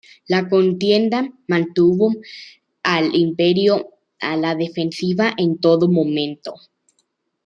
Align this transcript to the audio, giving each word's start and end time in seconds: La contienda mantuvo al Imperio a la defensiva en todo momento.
La 0.25 0.49
contienda 0.49 1.21
mantuvo 1.47 2.11
al 2.81 3.13
Imperio 3.15 3.89
a 4.19 4.35
la 4.35 4.55
defensiva 4.55 5.31
en 5.37 5.59
todo 5.59 5.87
momento. 5.89 6.55